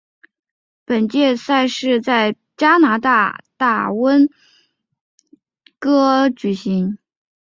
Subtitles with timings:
[0.83, 3.39] 本届赛事在加拿大
[3.93, 4.27] 温
[5.79, 6.97] 哥华举行。